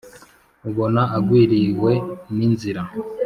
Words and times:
Ubona 0.69 1.01
agwiriwe 1.17 1.91
n’inzira, 2.35 2.81